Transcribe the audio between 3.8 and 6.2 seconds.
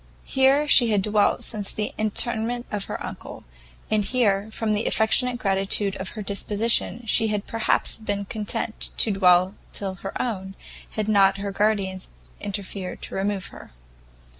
and here, from the affectionate gratitude of